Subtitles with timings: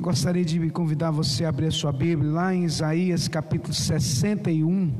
[0.00, 4.92] Gostaria de convidar você a abrir a sua Bíblia lá em Isaías capítulo 61.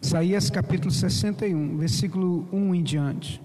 [0.00, 3.42] Isaías capítulo 61, versículo 1 em diante.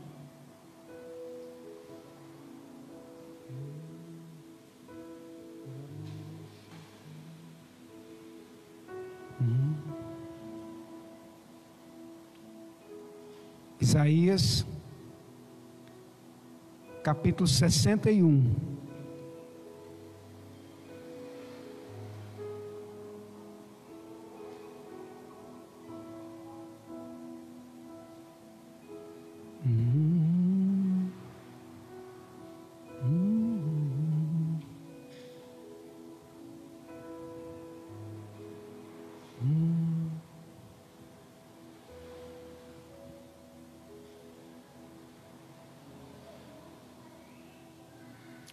[13.97, 14.63] Isaías,
[17.03, 18.76] capítulo 61.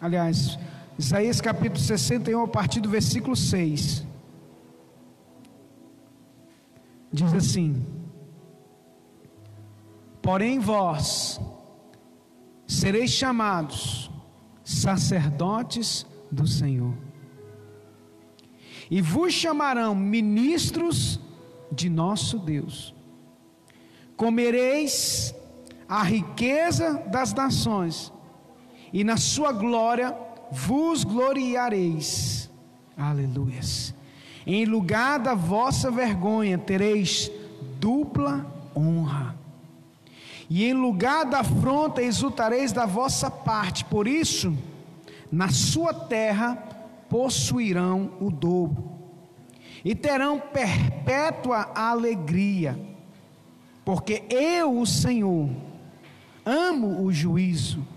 [0.05, 0.59] Aliás,
[0.99, 4.05] Isaías capítulo 61, a partir do versículo 6.
[7.11, 7.83] Diz assim:
[10.21, 11.41] Porém vós
[12.67, 14.11] sereis chamados
[14.63, 16.93] sacerdotes do Senhor,
[18.91, 21.19] e vos chamarão ministros
[21.71, 22.93] de nosso Deus.
[24.15, 25.33] Comereis
[25.89, 28.13] a riqueza das nações
[28.95, 30.15] e na sua glória
[30.49, 32.49] vos gloriareis.
[32.95, 33.93] Aleluias.
[34.47, 37.29] Em lugar da vossa vergonha tereis
[37.77, 39.35] dupla honra.
[40.49, 43.83] E em lugar da afronta exultareis da vossa parte.
[43.83, 44.57] Por isso,
[45.29, 46.55] na sua terra
[47.09, 48.91] possuirão o dobro.
[49.83, 52.79] E terão perpétua alegria.
[53.83, 55.49] Porque eu, o Senhor,
[56.45, 57.94] amo o juízo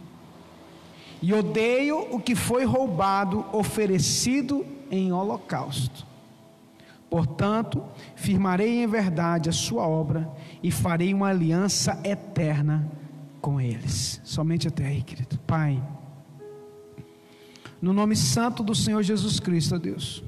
[1.20, 6.06] e odeio o que foi roubado, oferecido em holocausto.
[7.10, 7.82] Portanto,
[8.14, 10.30] firmarei em verdade a sua obra
[10.62, 12.90] e farei uma aliança eterna
[13.40, 14.20] com eles.
[14.24, 15.38] Somente até aí, querido.
[15.46, 15.82] Pai,
[17.80, 20.22] no nome santo do Senhor Jesus Cristo, ó Deus,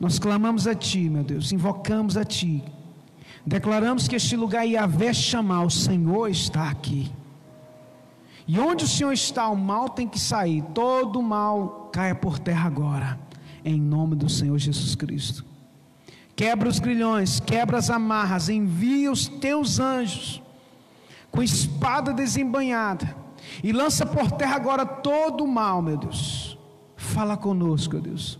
[0.00, 2.64] nós clamamos a Ti, meu Deus, invocamos a Ti,
[3.44, 7.12] declaramos que este lugar Yahvé chamar, o Senhor está aqui.
[8.46, 10.62] E onde o Senhor está, o mal tem que sair.
[10.74, 13.18] Todo mal caia por terra agora,
[13.64, 15.44] em nome do Senhor Jesus Cristo.
[16.34, 20.42] Quebra os grilhões, quebra as amarras, envia os teus anjos
[21.30, 23.16] com espada desembanhada
[23.62, 26.58] e lança por terra agora todo o mal, meu Deus.
[26.96, 28.38] Fala conosco, meu Deus.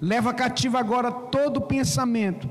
[0.00, 2.48] Leva cativo agora todo pensamento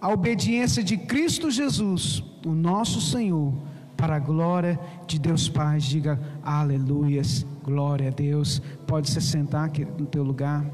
[0.00, 3.54] à obediência de Cristo Jesus, o nosso Senhor
[4.02, 5.78] para a glória de Deus Pai.
[5.78, 8.60] Diga aleluias, glória a Deus.
[8.84, 10.66] Pode se sentar aqui no teu lugar.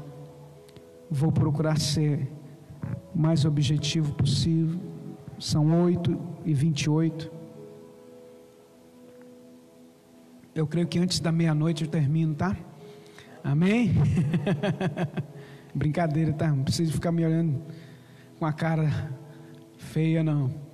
[1.11, 2.27] Vou procurar ser
[3.13, 4.79] o mais objetivo possível.
[5.37, 7.31] São 8 e 28.
[10.55, 12.57] Eu creio que antes da meia-noite eu termino, tá?
[13.43, 13.93] Amém?
[15.75, 16.47] Brincadeira, tá?
[16.47, 17.61] Não precisa ficar me olhando
[18.39, 19.13] com a cara
[19.77, 20.68] feia, não.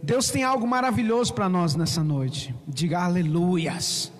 [0.00, 2.54] Deus tem algo maravilhoso para nós nessa noite.
[2.66, 4.12] Diga aleluias.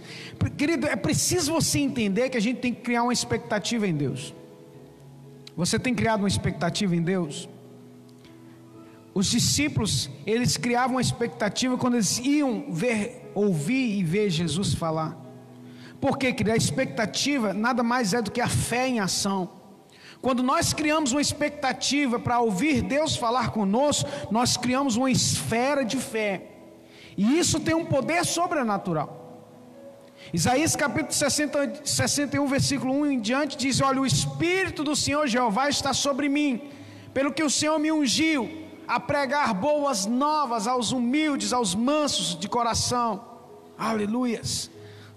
[0.57, 4.35] Querido, é preciso você entender que a gente tem que criar uma expectativa em Deus.
[5.57, 7.49] Você tem criado uma expectativa em Deus?
[9.15, 15.17] Os discípulos, eles criavam uma expectativa quando eles iam ver, ouvir e ver Jesus falar.
[16.01, 16.33] Por quê?
[16.33, 19.62] Que a expectativa nada mais é do que a fé em ação.
[20.23, 25.97] Quando nós criamos uma expectativa para ouvir Deus falar conosco, nós criamos uma esfera de
[25.97, 26.47] fé.
[27.17, 29.21] E isso tem um poder sobrenatural.
[30.33, 35.69] Isaías capítulo 60, 61, versículo 1 em diante diz: Olha, o Espírito do Senhor Jeová
[35.69, 36.71] está sobre mim,
[37.13, 38.49] pelo que o Senhor me ungiu
[38.87, 43.25] a pregar boas novas aos humildes, aos mansos de coração.
[43.77, 44.71] Aleluias.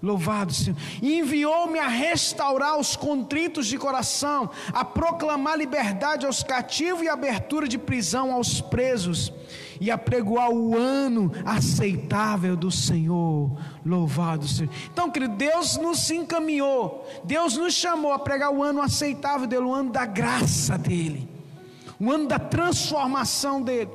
[0.05, 0.77] Louvado Senhor.
[1.01, 7.79] Enviou-me a restaurar os contritos de coração, a proclamar liberdade aos cativos e abertura de
[7.79, 9.33] prisão aos presos,
[9.81, 13.57] e a pregoar o ano aceitável do Senhor.
[13.83, 14.71] Louvado Senhor.
[14.93, 19.73] Então, querido, Deus nos encaminhou, Deus nos chamou a pregar o ano aceitável dele, o
[19.73, 21.27] ano da graça dele,
[21.99, 23.89] o ano da transformação dele.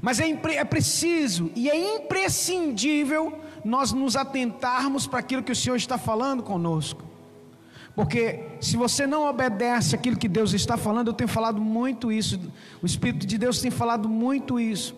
[0.00, 5.76] Mas é, é preciso e é imprescindível nós nos atentarmos para aquilo que o Senhor
[5.76, 7.02] está falando conosco.
[7.94, 12.40] Porque se você não obedece aquilo que Deus está falando, eu tenho falado muito isso,
[12.80, 14.94] o Espírito de Deus tem falado muito isso.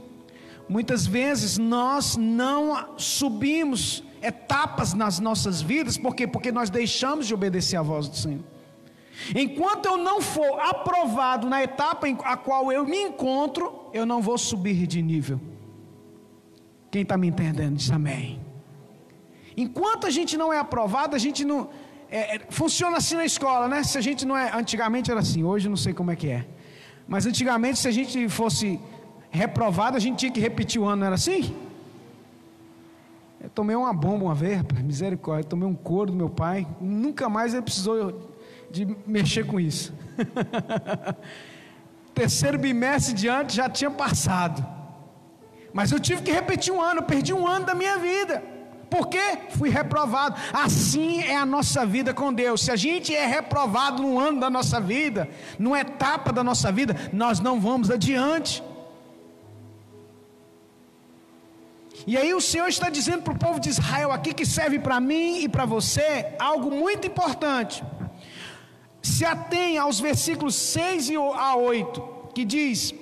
[0.68, 6.26] Muitas vezes nós não subimos etapas nas nossas vidas, por quê?
[6.26, 8.44] Porque nós deixamos de obedecer a voz do Senhor.
[9.34, 14.20] Enquanto eu não for aprovado na etapa em a qual eu me encontro, eu não
[14.20, 15.40] vou subir de nível.
[16.90, 18.49] Quem está me entendendo diz amém.
[19.56, 21.70] Enquanto a gente não é aprovado, a gente não.
[22.10, 23.82] É, é, funciona assim na escola, né?
[23.82, 24.50] Se a gente não é.
[24.56, 26.46] Antigamente era assim, hoje não sei como é que é.
[27.06, 28.80] Mas antigamente, se a gente fosse
[29.30, 31.54] reprovado, a gente tinha que repetir o ano, não era assim?
[33.42, 37.54] Eu tomei uma bomba uma vez, misericórdia, tomei um couro do meu pai, nunca mais
[37.54, 38.30] ele precisou
[38.70, 39.94] de mexer com isso.
[42.14, 44.64] Terceiro bimestre diante já tinha passado.
[45.72, 48.42] Mas eu tive que repetir um ano, perdi um ano da minha vida.
[48.90, 49.38] Por quê?
[49.56, 50.34] Fui reprovado.
[50.52, 52.62] Assim é a nossa vida com Deus.
[52.62, 56.96] Se a gente é reprovado num ano da nossa vida, numa etapa da nossa vida,
[57.12, 58.62] nós não vamos adiante.
[62.06, 64.98] E aí o Senhor está dizendo para o povo de Israel aqui que serve para
[64.98, 67.84] mim e para você algo muito importante.
[69.02, 72.92] Se atém aos versículos 6 a 8, que diz: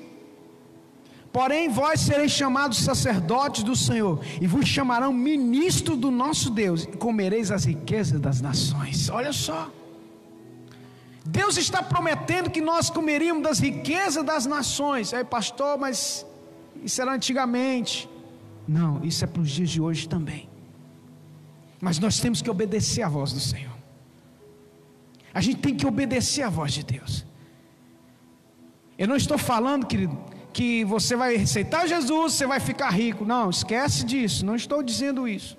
[1.38, 6.88] Porém vós sereis chamados sacerdotes do Senhor, e vos chamarão ministro do nosso Deus, e
[6.96, 9.08] comereis as riquezas das nações.
[9.08, 9.70] Olha só.
[11.24, 15.14] Deus está prometendo que nós comeríamos das riquezas das nações.
[15.14, 16.26] Aí, pastor, mas
[16.82, 18.10] isso era antigamente.
[18.66, 20.48] Não, isso é para os dias de hoje também.
[21.80, 23.76] Mas nós temos que obedecer à voz do Senhor.
[25.32, 27.24] A gente tem que obedecer à voz de Deus.
[28.98, 30.18] Eu não estou falando, querido,
[30.52, 33.24] que você vai aceitar Jesus, você vai ficar rico.
[33.24, 34.44] Não, esquece disso.
[34.44, 35.56] Não estou dizendo isso.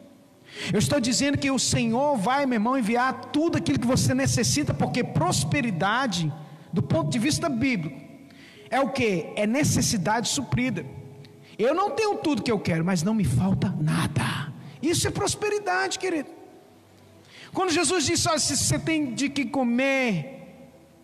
[0.73, 4.73] Eu estou dizendo que o Senhor vai, meu irmão, enviar tudo aquilo que você necessita,
[4.73, 6.31] porque prosperidade,
[6.73, 7.99] do ponto de vista bíblico,
[8.69, 9.27] é o que?
[9.35, 10.85] É necessidade suprida.
[11.57, 14.53] Eu não tenho tudo que eu quero, mas não me falta nada.
[14.81, 16.29] Isso é prosperidade, querido.
[17.53, 20.39] Quando Jesus disse: Olha, se você tem de que comer,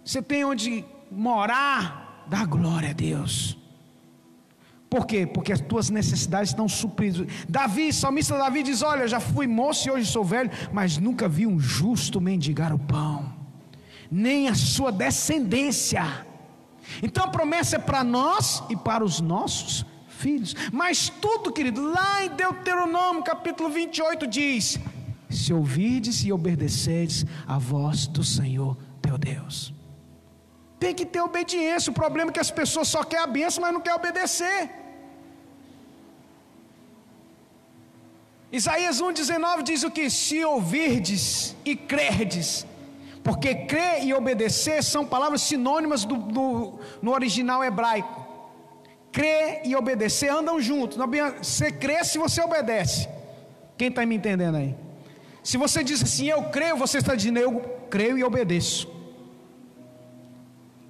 [0.03, 3.57] você tem onde morar, dá glória a Deus.
[4.95, 5.27] Por quê?
[5.27, 7.27] Porque as tuas necessidades estão supridas.
[7.49, 11.45] Davi, salmista Davi diz: Olha, já fui moço e hoje sou velho, mas nunca vi
[11.45, 13.29] um justo mendigar o pão,
[14.09, 16.25] nem a sua descendência.
[17.03, 20.55] Então a promessa é para nós e para os nossos filhos.
[20.71, 24.79] Mas tudo, querido, lá em Deuteronômio capítulo 28 diz:
[25.29, 29.73] Se ouvirdes e obedecerdes a voz do Senhor teu Deus.
[30.79, 31.91] Tem que ter obediência.
[31.91, 34.84] O problema é que as pessoas só querem a bênção, mas não querem obedecer.
[38.59, 40.09] Isaías 1,19 diz o que?
[40.09, 42.65] Se ouvirdes e crerdes,
[43.23, 48.25] porque crer e obedecer são palavras sinônimas do, do, no original hebraico
[49.15, 50.97] crer e obedecer andam juntos.
[51.41, 53.07] Você crê se você obedece.
[53.77, 54.75] Quem está me entendendo aí?
[55.41, 57.51] Se você diz assim, eu creio, você está dizendo, eu
[57.89, 58.89] creio e obedeço.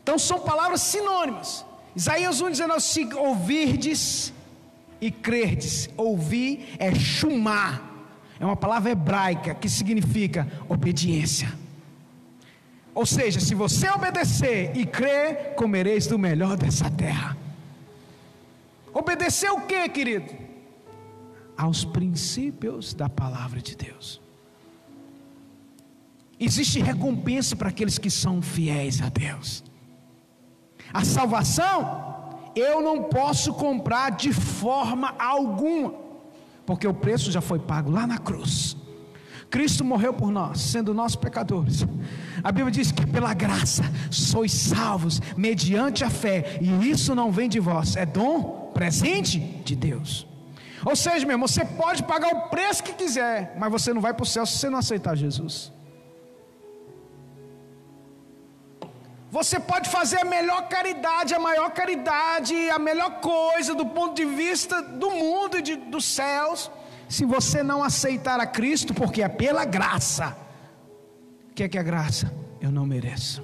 [0.02, 1.64] Então são palavras sinônimas.
[1.96, 4.34] Isaías 1,19: Se ouvirdes
[5.00, 7.96] e crerdes, ouvir é chumar,
[8.40, 11.52] é uma palavra hebraica que significa obediência.
[12.94, 17.38] Ou seja, se você obedecer e crer, comereis do melhor dessa terra.
[18.94, 20.34] Obedecer o que, querido?
[21.58, 24.22] Aos princípios da palavra de Deus.
[26.40, 29.64] Existe recompensa para aqueles que são fiéis a Deus.
[30.94, 32.25] A salvação
[32.56, 35.94] eu não posso comprar de forma alguma,
[36.66, 38.78] porque o preço já foi pago lá na cruz.
[39.50, 41.86] Cristo morreu por nós, sendo nós pecadores.
[42.44, 47.48] A Bíblia diz que pela graça sois salvos mediante a fé, e isso não vem
[47.48, 50.28] de vós, é dom presente de Deus.
[50.84, 54.14] Ou seja, meu irmão, você pode pagar o preço que quiser, mas você não vai
[54.14, 55.72] para o céu se você não aceitar Jesus.
[59.36, 64.24] Você pode fazer a melhor caridade, a maior caridade, a melhor coisa do ponto de
[64.24, 66.72] vista do mundo e de, dos céus,
[67.10, 70.38] se você não aceitar a Cristo, porque é pela graça.
[71.50, 72.34] O que é que é graça?
[72.62, 73.44] Eu não mereço.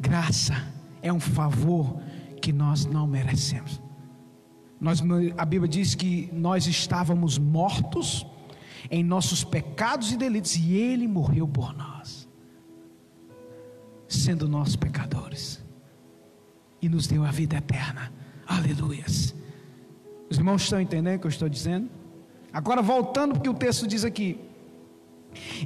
[0.00, 0.56] Graça
[1.00, 2.00] é um favor
[2.42, 3.80] que nós não merecemos.
[4.80, 5.00] Nós,
[5.36, 8.26] a Bíblia diz que nós estávamos mortos
[8.90, 12.27] em nossos pecados e delitos, e Ele morreu por nós,
[14.08, 15.62] sendo nós pecadores,
[16.80, 18.12] e nos deu a vida eterna.
[18.46, 19.34] Aleluias.
[20.30, 21.90] Os irmãos estão entendendo o que eu estou dizendo?
[22.52, 24.40] Agora voltando porque o texto diz aqui: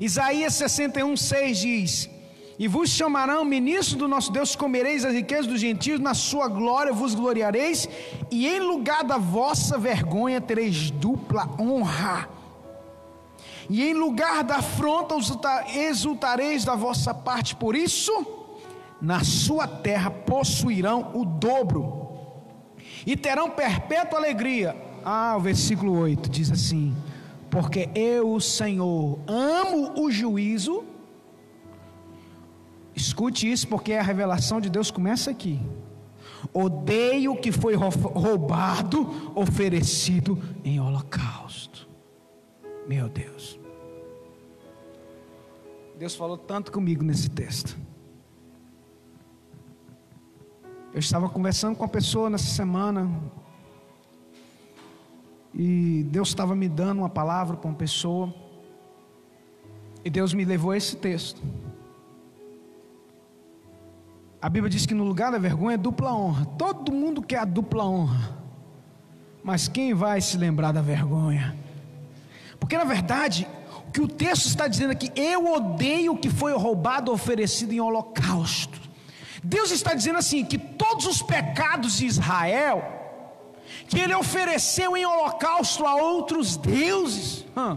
[0.00, 2.10] Isaías 61, 6 diz:
[2.58, 6.92] E vos chamarão ministro do nosso Deus, comereis as riquezas dos gentios, na sua glória
[6.92, 7.88] vos gloriareis,
[8.30, 12.28] e em lugar da vossa vergonha tereis dupla honra.
[13.68, 15.14] E em lugar da afronta
[15.74, 18.12] exultareis da vossa parte, por isso,
[19.00, 22.08] na sua terra possuirão o dobro,
[23.06, 24.76] e terão perpétua alegria.
[25.04, 26.94] Ah, o versículo 8 diz assim:
[27.52, 30.84] porque eu, Senhor, amo o juízo.
[32.96, 35.60] Escute isso, porque a revelação de Deus começa aqui.
[36.50, 41.71] Odeio o que foi roubado, oferecido em holocausto.
[42.86, 43.58] Meu Deus.
[45.98, 47.76] Deus falou tanto comigo nesse texto.
[50.92, 53.08] Eu estava conversando com uma pessoa nessa semana,
[55.54, 58.34] e Deus estava me dando uma palavra para uma pessoa.
[60.04, 61.40] E Deus me levou a esse texto.
[64.40, 66.44] A Bíblia diz que no lugar da vergonha é dupla honra.
[66.58, 68.36] Todo mundo quer a dupla honra.
[69.44, 71.56] Mas quem vai se lembrar da vergonha?
[72.62, 73.44] Porque na verdade,
[73.88, 77.80] o que o texto está dizendo aqui, eu odeio o que foi roubado oferecido em
[77.80, 78.80] holocausto.
[79.42, 82.84] Deus está dizendo assim: que todos os pecados de Israel,
[83.88, 87.44] que ele ofereceu em holocausto a outros deuses.
[87.56, 87.76] Hum.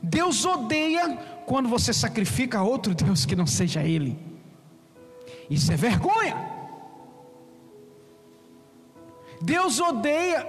[0.00, 4.16] Deus odeia quando você sacrifica a outro Deus que não seja Ele.
[5.50, 6.54] Isso é vergonha.
[9.44, 10.46] Deus odeia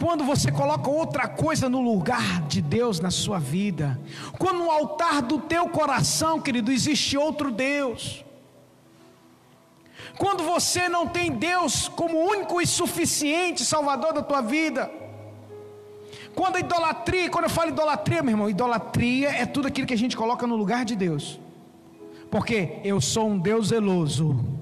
[0.00, 4.00] quando você coloca outra coisa no lugar de Deus na sua vida.
[4.38, 8.24] Quando no altar do teu coração, querido, existe outro Deus.
[10.16, 14.90] Quando você não tem Deus como único e suficiente Salvador da tua vida.
[16.34, 19.98] Quando a idolatria, quando eu falo idolatria, meu irmão, idolatria é tudo aquilo que a
[19.98, 21.38] gente coloca no lugar de Deus.
[22.30, 24.57] Porque eu sou um Deus zeloso.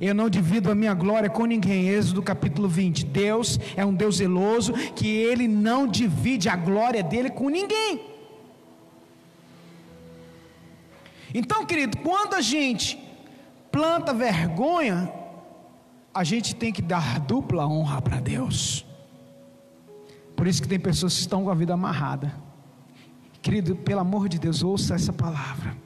[0.00, 1.88] Eu não divido a minha glória com ninguém.
[1.88, 3.06] Êxodo capítulo 20.
[3.06, 8.00] Deus é um Deus zeloso que ele não divide a glória dele com ninguém.
[11.34, 12.98] Então, querido, quando a gente
[13.70, 15.12] planta vergonha,
[16.14, 18.86] a gente tem que dar dupla honra para Deus.
[20.34, 22.34] Por isso que tem pessoas que estão com a vida amarrada.
[23.40, 25.76] Querido, pelo amor de Deus, ouça essa palavra.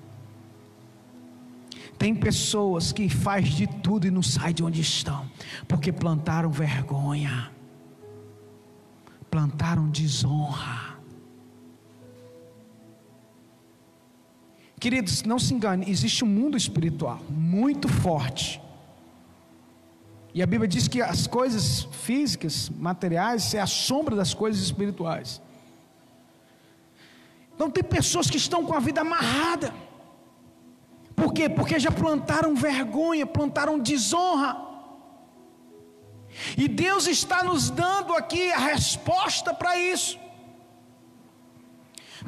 [2.01, 5.31] Tem pessoas que faz de tudo e não sai de onde estão,
[5.69, 7.53] porque plantaram vergonha,
[9.31, 10.99] plantaram desonra.
[14.81, 18.59] Queridos, não se engane, existe um mundo espiritual muito forte.
[20.33, 25.43] E a Bíblia diz que as coisas físicas, materiais, é a sombra das coisas espirituais.
[27.55, 29.90] Então tem pessoas que estão com a vida amarrada.
[31.31, 31.49] Por quê?
[31.49, 34.57] Porque já plantaram vergonha, plantaram desonra.
[36.59, 40.19] E Deus está nos dando aqui a resposta para isso.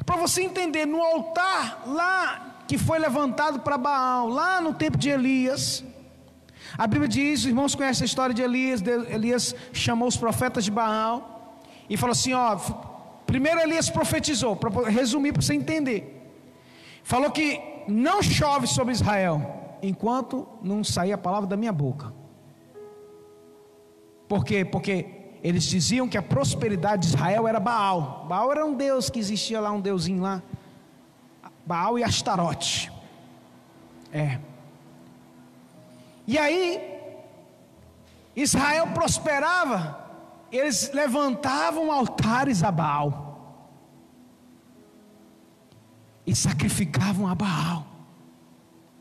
[0.05, 5.09] Para você entender, no altar lá que foi levantado para Baal, lá no tempo de
[5.09, 5.83] Elias,
[6.77, 10.71] a Bíblia diz, os irmãos conhecem a história de Elias, Elias chamou os profetas de
[10.71, 12.55] Baal e falou assim: ó,
[13.25, 16.21] primeiro Elias profetizou, para resumir para você entender.
[17.03, 22.13] Falou que não chove sobre Israel enquanto não sair a palavra da minha boca.
[24.27, 24.63] Por quê?
[24.63, 28.25] Porque eles diziam que a prosperidade de Israel era Baal.
[28.29, 30.41] Baal era um deus que existia lá, um deusinho lá.
[31.65, 32.91] Baal e Astarote.
[34.11, 34.39] É.
[36.25, 36.81] E aí,
[38.35, 39.99] Israel prosperava,
[40.51, 43.32] eles levantavam altares a Baal.
[46.25, 47.85] E sacrificavam a Baal.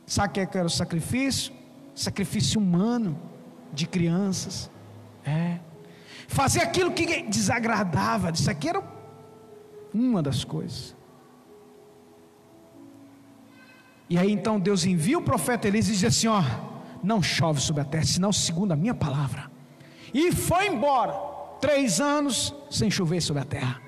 [0.06, 1.52] Sabe o que era o sacrifício?
[1.94, 3.18] Sacrifício humano
[3.72, 4.70] de crianças.
[5.24, 5.60] É
[6.32, 8.30] fazer aquilo que desagradava.
[8.30, 8.82] Isso aqui era
[9.92, 10.96] uma das coisas.
[14.08, 16.42] E aí então Deus envia o profeta Elias e diz assim: Ó,
[17.02, 19.50] não chove sobre a terra, senão segundo a minha palavra.
[20.12, 21.14] E foi embora,
[21.60, 23.81] três anos sem chover sobre a terra.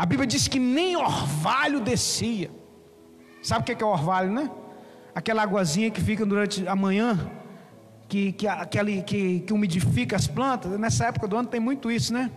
[0.00, 2.50] A Bíblia diz que nem orvalho descia.
[3.42, 4.50] Sabe o que é orvalho, né?
[5.14, 7.30] Aquela aguazinha que fica durante a manhã
[8.08, 12.14] que, que, aquele, que, que umidifica as plantas, nessa época do ano tem muito isso,
[12.14, 12.30] né?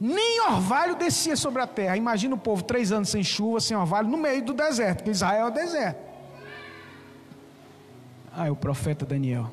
[0.00, 1.96] Nem orvalho descia sobre a terra.
[1.96, 5.46] Imagina o povo três anos sem chuva, sem orvalho, no meio do deserto, porque Israel
[5.46, 6.00] é o deserto.
[8.32, 9.52] Ah, é o profeta Daniel.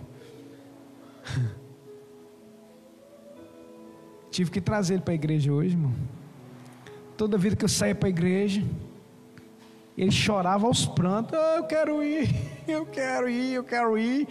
[4.31, 5.93] Tive que trazer ele para a igreja hoje, irmão.
[7.17, 8.63] Toda vida que eu saía para a igreja,
[9.97, 12.29] ele chorava aos prantos: oh, Eu quero ir,
[12.67, 14.27] eu quero ir, eu quero ir.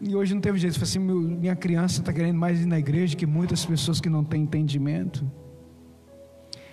[0.00, 0.74] E hoje não teve jeito.
[0.74, 4.24] Falei assim: minha criança está querendo mais ir na igreja que muitas pessoas que não
[4.24, 5.24] têm entendimento.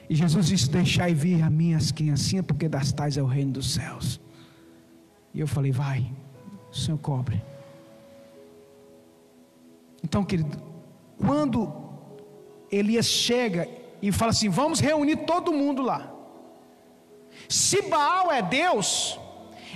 [0.10, 3.74] E Jesus disse: Deixai vir a minhas criancinhas, porque das tais é o reino dos
[3.74, 4.20] céus.
[5.34, 6.12] E eu falei: Vai,
[6.72, 7.42] o Senhor cobre.
[10.04, 10.58] Então, querido,
[11.18, 11.72] quando
[12.70, 13.68] Elias chega
[14.04, 16.12] e fala assim: Vamos reunir todo mundo lá.
[17.48, 19.18] Se Baal é Deus,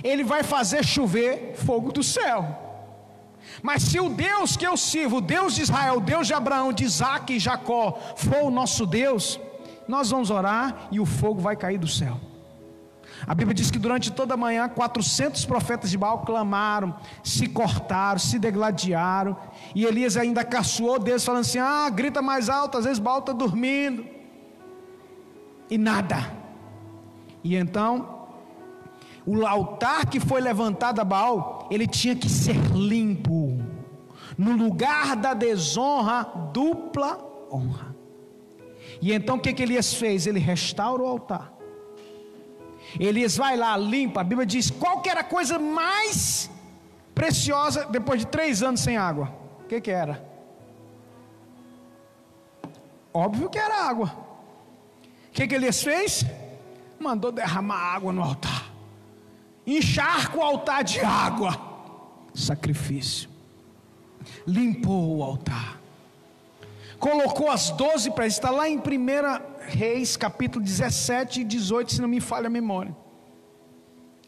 [0.04, 2.40] ele vai fazer chover fogo do céu.
[3.62, 6.72] Mas se o Deus que eu sirvo, o Deus de Israel, o Deus de Abraão,
[6.72, 9.40] de Isaac e Jacó, for o nosso Deus,
[9.88, 12.20] nós vamos orar e o fogo vai cair do céu.
[13.26, 16.94] A Bíblia diz que durante toda a manhã 400 profetas de Baal clamaram,
[17.24, 19.36] se cortaram, se degladiaram,
[19.74, 23.32] e Elias ainda caçoou Deus, falando assim: Ah, grita mais alto, às vezes Baal está
[23.32, 24.17] dormindo,
[25.70, 26.32] e nada.
[27.42, 28.26] E então,
[29.26, 33.58] o altar que foi levantado a Baal, ele tinha que ser limpo,
[34.36, 37.18] no lugar da desonra, dupla
[37.50, 37.94] honra.
[39.00, 40.26] E então o que, que Elias fez?
[40.26, 41.52] Ele restaura o altar.
[42.98, 44.20] Elias vai lá, limpa.
[44.20, 46.50] A Bíblia diz: qual que era a coisa mais
[47.14, 49.32] preciosa depois de três anos sem água?
[49.64, 50.26] O que, que era?
[53.12, 54.27] Óbvio que era água.
[55.38, 56.26] Que, que Elias fez?
[56.98, 58.72] Mandou derramar água no altar.
[59.64, 61.56] Encharca o altar de água.
[62.34, 63.30] Sacrifício.
[64.44, 65.78] Limpou o altar
[66.98, 68.82] colocou as doze para está lá em 1
[69.68, 72.92] Reis, capítulo 17 e 18, se não me falha a memória.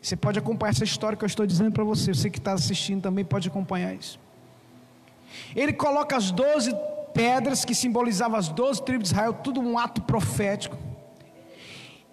[0.01, 3.03] Você pode acompanhar essa história que eu estou dizendo para você, você que está assistindo
[3.03, 4.21] também pode acompanhar isso.
[5.57, 6.73] Ele coloca as doze
[7.13, 10.79] pedras que simbolizavam as doze tribos de Israel, tudo um ato profético,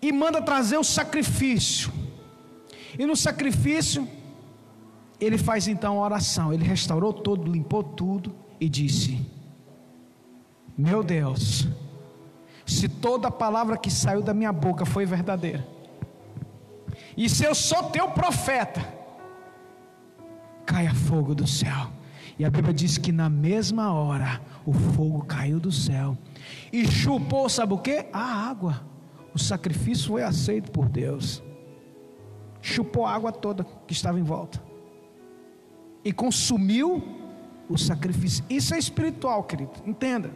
[0.02, 1.92] e manda trazer o sacrifício.
[2.98, 4.08] E no sacrifício,
[5.20, 6.54] ele faz então a oração.
[6.54, 9.26] Ele restaurou tudo, limpou tudo e disse:
[10.78, 11.68] meu Deus,
[12.64, 15.68] se toda palavra que saiu da minha boca foi verdadeira,
[17.16, 18.88] e se eu sou teu profeta,
[20.66, 21.92] caia fogo do céu.
[22.38, 26.16] E a Bíblia diz que na mesma hora o fogo caiu do céu
[26.72, 28.06] e chupou, sabe o que?
[28.14, 28.86] A água.
[29.38, 31.44] O sacrifício foi aceito por Deus.
[32.60, 34.60] Chupou a água toda que estava em volta
[36.04, 37.04] e consumiu
[37.70, 38.44] o sacrifício.
[38.50, 39.74] Isso é espiritual, querido.
[39.86, 40.32] Entenda.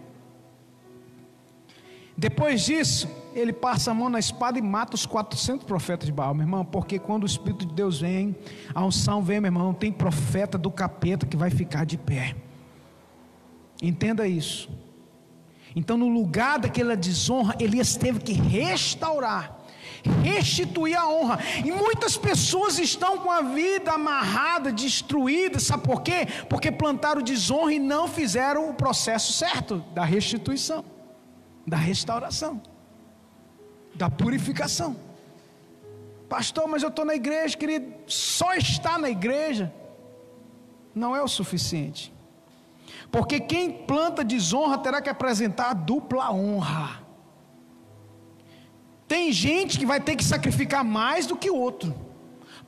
[2.15, 6.35] Depois disso, ele passa a mão na espada e mata os 400 profetas de Baal,
[6.35, 8.35] meu irmão, porque quando o Espírito de Deus vem,
[8.71, 12.35] a unção vem, meu irmão, tem profeta do capeta que vai ficar de pé.
[13.81, 14.69] Entenda isso.
[15.75, 19.57] Então, no lugar daquela desonra, Elias teve que restaurar,
[20.23, 21.39] restituir a honra.
[21.63, 26.27] E muitas pessoas estão com a vida amarrada, destruída, sabe por quê?
[26.49, 30.83] Porque plantaram desonra e não fizeram o processo certo da restituição
[31.65, 32.61] da restauração,
[33.95, 34.95] da purificação.
[36.27, 37.93] Pastor, mas eu estou na igreja, querido.
[38.07, 39.73] Só estar na igreja
[40.95, 42.13] não é o suficiente.
[43.11, 47.01] Porque quem planta desonra terá que apresentar dupla honra.
[49.07, 51.93] Tem gente que vai ter que sacrificar mais do que o outro,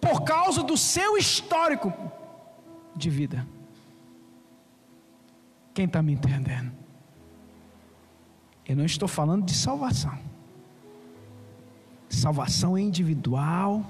[0.02, 1.94] por causa do seu histórico
[2.94, 3.48] de vida.
[5.74, 6.72] Quem está me entendendo?
[8.66, 10.18] Eu não estou falando de salvação.
[12.10, 13.84] Salvação é individual.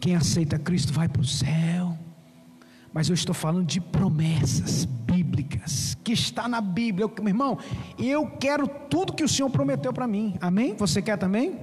[0.00, 1.96] Quem aceita Cristo vai para o céu.
[2.94, 7.06] Mas eu estou falando de promessas bíblicas, que está na Bíblia.
[7.06, 7.58] Eu, meu irmão,
[7.98, 10.36] eu quero tudo que o Senhor prometeu para mim.
[10.40, 10.76] Amém?
[10.76, 11.58] Você quer também?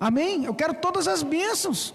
[0.00, 0.46] Amém?
[0.46, 1.92] Eu quero todas as bênçãos.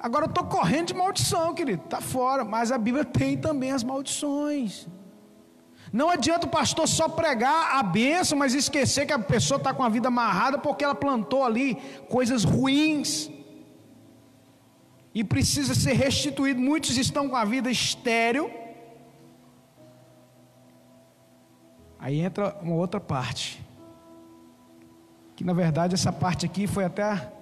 [0.00, 1.84] Agora eu estou correndo de maldição, querido.
[1.84, 2.42] Está fora.
[2.42, 4.88] Mas a Bíblia tem também as maldições.
[5.92, 9.84] Não adianta o pastor só pregar a bênção, mas esquecer que a pessoa está com
[9.84, 11.74] a vida amarrada porque ela plantou ali
[12.08, 13.35] coisas ruins.
[15.16, 16.60] E precisa ser restituído.
[16.60, 18.50] Muitos estão com a vida estéril.
[21.98, 23.64] Aí entra uma outra parte.
[25.34, 27.32] Que na verdade essa parte aqui foi até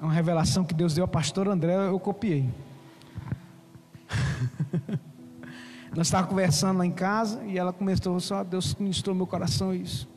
[0.00, 2.48] uma revelação que Deus deu ao pastor André, eu copiei.
[5.94, 10.08] Nós estávamos conversando lá em casa e ela começou só Deus ministrou meu coração isso.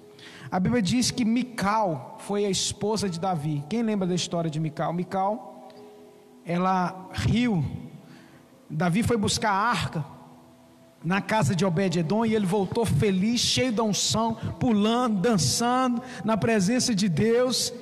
[0.50, 3.62] A Bíblia diz que Mical foi a esposa de Davi.
[3.70, 4.94] Quem lembra da história de Mical?
[4.94, 5.49] Mical,
[6.46, 7.64] ela riu.
[8.70, 10.06] Davi foi buscar a arca
[11.04, 16.94] na casa de Obed-Edom e ele voltou feliz, cheio da unção, pulando, dançando na presença
[16.94, 17.74] de Deus.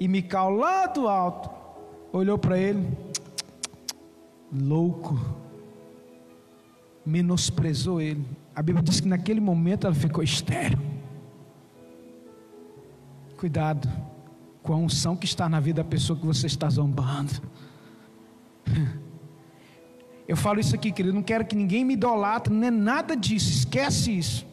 [0.00, 1.50] E Mical lá do alto
[2.12, 2.86] olhou para ele,
[4.52, 5.18] louco,
[7.04, 8.24] menosprezou ele.
[8.54, 10.78] A Bíblia diz que naquele momento ela ficou estéril.
[13.36, 13.88] Cuidado
[14.62, 17.32] com a unção que está na vida da pessoa que você está zombando.
[20.26, 24.16] Eu falo isso aqui, querido, não quero que ninguém me idolatre, nem nada disso, esquece
[24.16, 24.46] isso.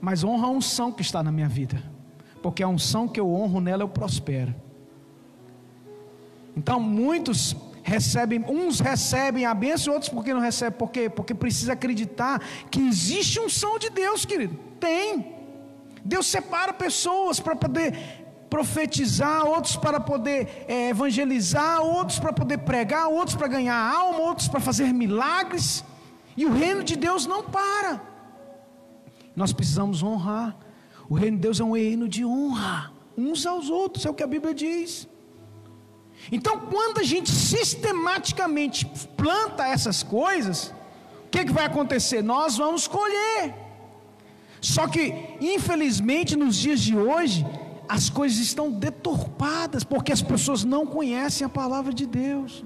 [0.00, 1.82] Mas honra a unção que está na minha vida,
[2.42, 4.54] porque a unção que eu honro nela eu prospero.
[6.54, 11.08] Então muitos recebem, uns recebem a bênção, outros porque não recebem, por quê?
[11.08, 14.58] Porque precisa acreditar que existe unção de Deus, querido.
[14.78, 15.34] Tem.
[16.04, 18.23] Deus separa pessoas para poder
[18.54, 24.46] profetizar, outros para poder é, evangelizar, outros para poder pregar, outros para ganhar alma, outros
[24.46, 25.84] para fazer milagres.
[26.36, 28.00] E o reino de Deus não para.
[29.34, 30.56] Nós precisamos honrar.
[31.08, 34.22] O reino de Deus é um reino de honra, uns aos outros, é o que
[34.22, 35.08] a Bíblia diz.
[36.30, 38.86] Então, quando a gente sistematicamente
[39.16, 40.72] planta essas coisas,
[41.26, 42.22] o que, que vai acontecer?
[42.22, 43.52] Nós vamos colher.
[44.60, 47.44] Só que, infelizmente, nos dias de hoje,
[47.88, 52.64] as coisas estão deturpadas, porque as pessoas não conhecem a palavra de Deus.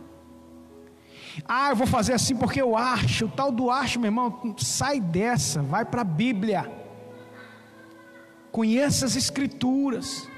[1.46, 5.00] Ah, eu vou fazer assim porque eu acho, o tal do acho, meu irmão, sai
[5.00, 6.70] dessa, vai para a Bíblia.
[8.50, 10.28] Conheça as Escrituras,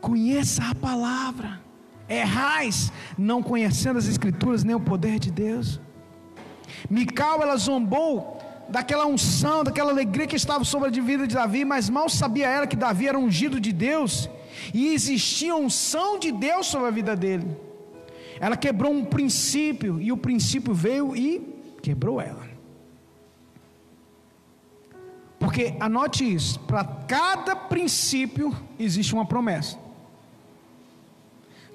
[0.00, 1.60] conheça a palavra.
[2.08, 5.80] Errais, não conhecendo as Escrituras nem o poder de Deus.
[6.90, 11.90] Mical, ela zombou daquela unção, daquela alegria que estava sobre a vida de Davi, mas
[11.90, 14.28] mal sabia ela que Davi era ungido de Deus
[14.72, 17.46] e existia unção de Deus sobre a vida dele.
[18.40, 21.40] Ela quebrou um princípio e o princípio veio e
[21.82, 22.50] quebrou ela.
[25.38, 29.76] Porque anote isso, para cada princípio existe uma promessa.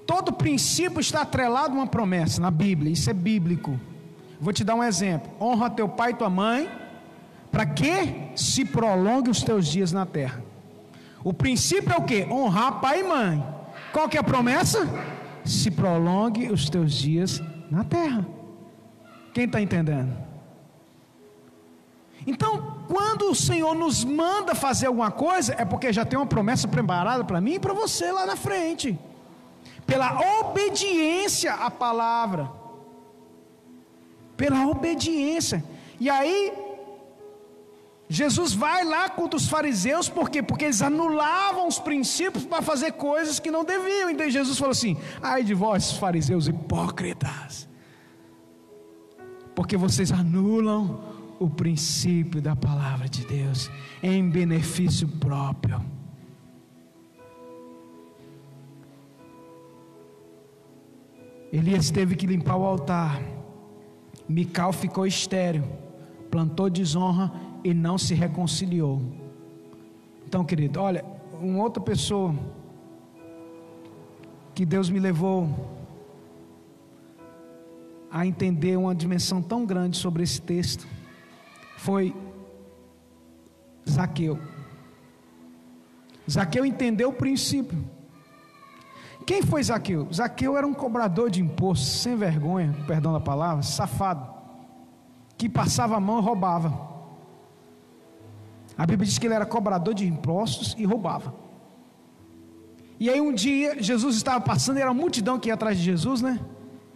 [0.05, 3.77] Todo princípio está atrelado a uma promessa na Bíblia, isso é bíblico.
[4.39, 6.69] Vou te dar um exemplo: honra teu pai e tua mãe,
[7.51, 10.43] para que se prolongue os teus dias na terra.
[11.23, 12.23] O princípio é o que?
[12.25, 13.43] Honrar pai e mãe.
[13.91, 14.87] Qual que é a promessa?
[15.43, 18.25] Se prolongue os teus dias na terra.
[19.33, 20.15] Quem está entendendo?
[22.25, 26.67] Então, quando o Senhor nos manda fazer alguma coisa, é porque já tem uma promessa
[26.67, 28.99] preparada para mim e para você lá na frente.
[29.85, 32.51] Pela obediência à palavra.
[34.37, 35.63] Pela obediência.
[35.99, 36.53] E aí,
[38.09, 40.41] Jesus vai lá contra os fariseus, por quê?
[40.41, 44.09] Porque eles anulavam os princípios para fazer coisas que não deviam.
[44.09, 47.67] Então Jesus falou assim: ai de vós, fariseus hipócritas,
[49.53, 51.01] porque vocês anulam
[51.37, 53.69] o princípio da palavra de Deus
[54.01, 55.83] em benefício próprio.
[61.51, 63.21] Elias teve que limpar o altar,
[64.27, 65.63] Mical ficou estéreo,
[66.29, 67.31] plantou desonra
[67.63, 69.01] e não se reconciliou.
[70.25, 71.05] Então, querido, olha,
[71.39, 72.35] uma outra pessoa
[74.53, 75.49] que Deus me levou
[78.11, 80.87] a entender uma dimensão tão grande sobre esse texto
[81.77, 82.15] foi
[83.89, 84.39] Zaqueu.
[86.29, 87.96] Zaqueu entendeu o princípio.
[89.27, 90.07] Quem foi Zaqueu?
[90.09, 94.25] Zaqueu era um cobrador de impostos, sem vergonha, perdão da palavra, safado,
[95.37, 96.71] que passava a mão e roubava.
[98.77, 101.35] A Bíblia diz que ele era cobrador de impostos e roubava.
[102.97, 105.83] E aí um dia Jesus estava passando, e era uma multidão que ia atrás de
[105.83, 106.39] Jesus, né?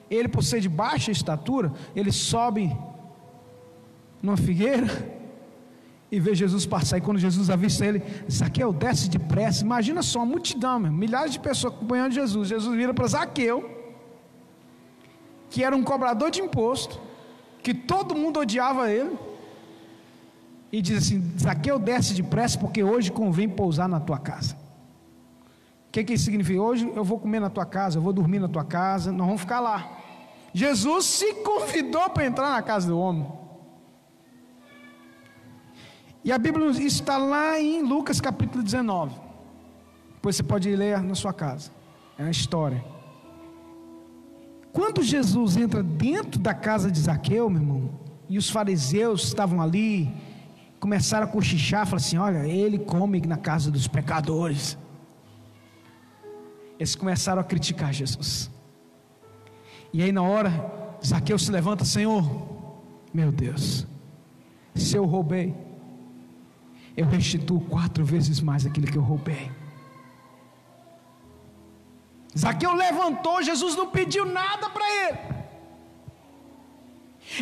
[0.09, 2.73] Ele, por ser de baixa estatura, ele sobe
[4.23, 4.87] numa figueira
[6.11, 6.97] e vê Jesus passar.
[6.97, 9.63] E quando Jesus avista ele, Zaqueu desce depressa.
[9.63, 12.49] Imagina só, uma multidão, meu, milhares de pessoas acompanhando Jesus.
[12.49, 13.69] Jesus vira para Zaqueu,
[15.49, 16.99] que era um cobrador de imposto,
[17.63, 19.17] que todo mundo odiava ele
[20.69, 24.55] e diz assim: Zaqueu, desce depressa, porque hoje convém pousar na tua casa.
[25.87, 26.61] O que, que isso significa?
[26.61, 29.41] Hoje eu vou comer na tua casa, eu vou dormir na tua casa, nós vamos
[29.41, 29.97] ficar lá.
[30.53, 33.40] Jesus se convidou para entrar na casa do homem.
[36.23, 39.15] E a Bíblia está lá em Lucas capítulo 19.
[40.13, 41.71] Depois você pode ler na sua casa.
[42.17, 42.83] É uma história.
[44.71, 47.89] Quando Jesus entra dentro da casa de Zaqueu, meu irmão,
[48.29, 50.13] e os fariseus estavam ali,
[50.79, 54.77] começaram a cochichar, falaram assim: olha, ele come na casa dos pecadores.
[56.79, 58.49] Eles começaram a criticar Jesus.
[59.91, 60.51] E aí na hora,
[61.03, 62.23] Zaqueu se levanta, Senhor,
[63.11, 63.85] Meu Deus,
[64.73, 65.53] se eu roubei,
[66.95, 69.51] eu restituo quatro vezes mais aquilo que eu roubei.
[72.37, 75.41] Zaqueu levantou, Jesus não pediu nada para ele.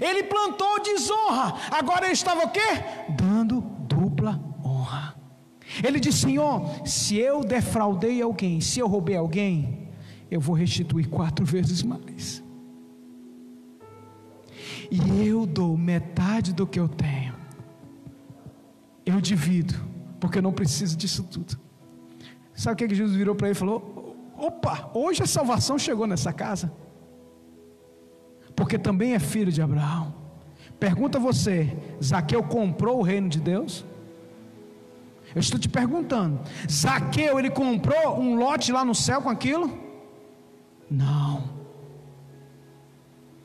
[0.01, 2.59] Ele plantou desonra, agora ele estava o quê?
[3.09, 5.15] Dando dupla honra.
[5.83, 9.89] Ele disse: Senhor, se eu defraudei alguém, se eu roubei alguém,
[10.29, 12.43] eu vou restituir quatro vezes mais.
[14.91, 17.29] E eu dou metade do que eu tenho.
[19.10, 19.74] Eu divido,
[20.19, 21.60] porque eu não preciso disso tudo.
[22.54, 24.15] Sabe o que Jesus virou para ele e falou?
[24.38, 26.72] Opa, hoje a salvação chegou nessa casa.
[28.56, 30.13] Porque também é filho de Abraão.
[30.80, 33.84] Pergunta você: Zaqueu comprou o reino de Deus?
[35.34, 39.76] Eu estou te perguntando: Zaqueu, ele comprou um lote lá no céu com aquilo?
[40.88, 41.50] Não.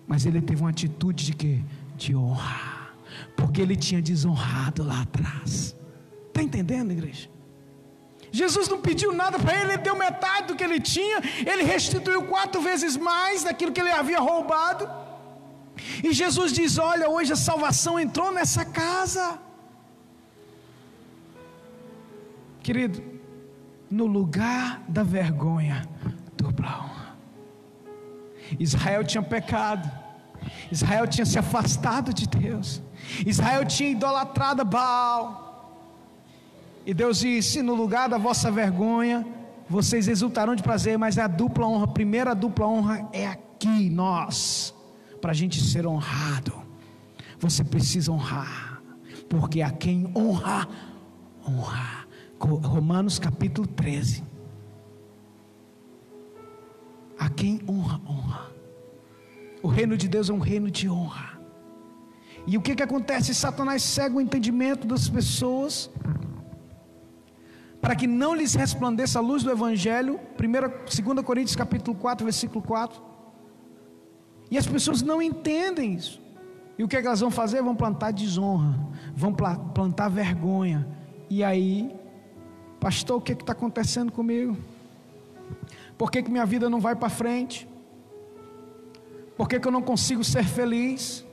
[0.07, 1.65] Mas ele teve uma atitude de quê?
[1.97, 2.74] De honra.
[3.37, 5.77] Porque ele tinha desonrado lá atrás.
[6.29, 7.29] Está entendendo, igreja?
[8.33, 11.19] Jesus não pediu nada para ele, ele deu metade do que ele tinha,
[11.51, 14.91] ele restituiu quatro vezes mais daquilo que ele havia roubado.
[16.03, 19.39] E Jesus diz: Olha, hoje a salvação entrou nessa casa.
[22.61, 23.03] Querido,
[23.91, 25.89] no lugar da vergonha,
[26.37, 27.17] dupla honra.
[28.59, 29.89] Israel tinha pecado,
[30.71, 32.83] Israel tinha se afastado de Deus,
[33.27, 35.45] Israel tinha idolatrado Baal.
[36.87, 39.27] E Deus disse: no lugar da vossa vergonha,
[39.69, 44.75] vocês exultarão de prazer, mas a dupla honra, a primeira dupla honra é aqui, nós,
[45.21, 46.63] para a gente ser honrado.
[47.39, 48.83] Você precisa honrar,
[49.29, 50.69] porque a quem honra,
[51.47, 52.05] honra.
[52.39, 54.23] Romanos capítulo 13.
[57.19, 58.54] A quem honra, honra.
[59.65, 61.41] O reino de Deus é um reino de honra.
[62.47, 63.35] E o que, que acontece?
[63.35, 65.91] Satanás cega o entendimento das pessoas
[67.81, 70.21] para que não lhes resplandeça a luz do Evangelho.
[70.39, 73.03] 1, 2 Coríntios capítulo 4, versículo 4.
[74.51, 76.21] E as pessoas não entendem isso.
[76.79, 77.63] E o que, é que elas vão fazer?
[77.63, 78.79] Vão plantar desonra,
[79.17, 80.87] vão plantar vergonha.
[81.31, 81.91] E aí
[82.85, 84.59] Pastor, o que está acontecendo comigo?
[85.97, 87.67] Por que, que minha vida não vai para frente?
[89.37, 91.25] Por que, que eu não consigo ser feliz?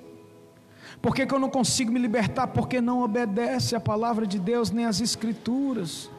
[1.01, 2.47] Por que, que eu não consigo me libertar?
[2.47, 6.09] Porque não obedece a palavra de Deus nem as Escrituras.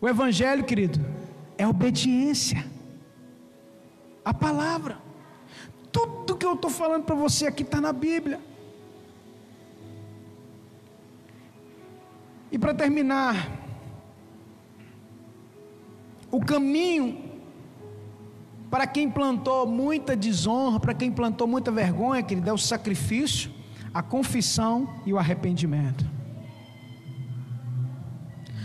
[0.00, 1.00] O Evangelho, querido,
[1.56, 2.64] é obediência.
[4.24, 4.98] A palavra.
[5.90, 8.40] Tudo que eu estou falando para você aqui está na Bíblia.
[12.50, 13.50] E para terminar,
[16.30, 17.27] o caminho
[18.70, 23.50] para quem plantou muita desonra, para quem plantou muita vergonha, que ele deu o sacrifício,
[23.92, 26.06] a confissão e o arrependimento.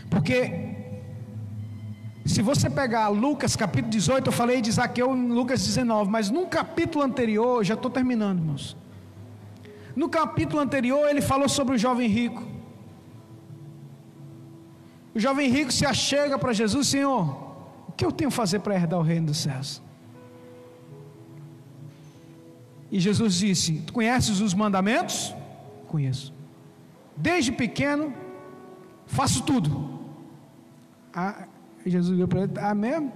[0.09, 0.73] Porque
[2.25, 6.45] se você pegar Lucas capítulo 18, eu falei de Zaqueu em Lucas 19, mas num
[6.45, 8.77] capítulo anterior, já estou terminando, irmãos.
[9.95, 12.43] No capítulo anterior, ele falou sobre o jovem rico.
[15.15, 17.53] O jovem rico se achega para Jesus, Senhor,
[17.87, 19.81] o que eu tenho a fazer para herdar o reino dos céus?
[22.93, 25.35] E Jesus disse: Tu conheces os mandamentos?
[25.87, 26.31] Conheço.
[27.17, 28.13] Desde pequeno,
[29.07, 29.99] faço tudo.
[31.11, 31.47] Ah,
[31.83, 33.11] Jesus viu para ele: Ah, mesmo?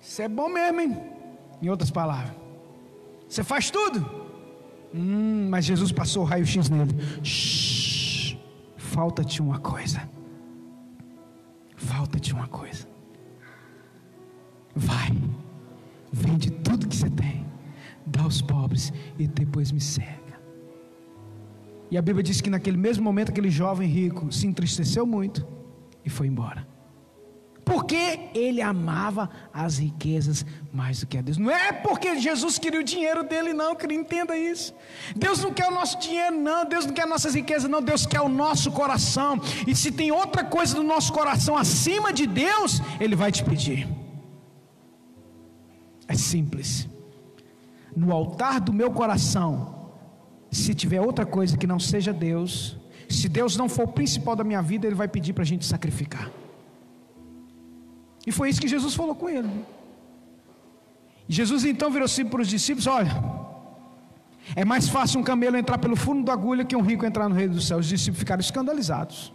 [0.00, 0.96] Isso é bom mesmo, hein?
[1.60, 2.36] Em outras palavras,
[3.28, 4.08] você faz tudo.
[4.94, 6.94] Hum, mas Jesus passou o raio-x nele.
[8.76, 10.08] Falta-te uma coisa.
[11.74, 12.86] Falta-te uma coisa.
[14.76, 15.10] Vai,
[16.14, 17.44] vende tudo que você tem,
[18.06, 20.40] dá aos pobres e depois me cega.
[21.90, 25.46] E a Bíblia diz que naquele mesmo momento aquele jovem rico se entristeceu muito
[26.04, 26.66] e foi embora.
[27.64, 31.38] Porque ele amava as riquezas mais do que a Deus.
[31.38, 34.74] Não é porque Jesus queria o dinheiro dele, não, que ele entenda isso.
[35.16, 36.66] Deus não quer o nosso dinheiro, não.
[36.66, 37.80] Deus não quer nossas riquezas, não.
[37.80, 39.40] Deus quer o nosso coração.
[39.66, 43.88] E se tem outra coisa do nosso coração acima de Deus, Ele vai te pedir.
[46.06, 46.88] É simples.
[47.96, 49.92] No altar do meu coração,
[50.50, 52.76] se tiver outra coisa que não seja Deus,
[53.08, 55.64] se Deus não for o principal da minha vida, Ele vai pedir para a gente
[55.64, 56.30] sacrificar.
[58.26, 59.50] E foi isso que Jesus falou com ele.
[61.28, 63.22] Jesus então virou assim para os discípulos: Olha,
[64.56, 67.34] é mais fácil um camelo entrar pelo fundo da agulha que um rico entrar no
[67.34, 67.80] reino dos céus.
[67.80, 69.32] Os discípulos ficaram escandalizados.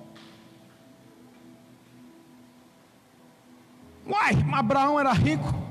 [4.07, 5.68] Uai, Abraão era rico.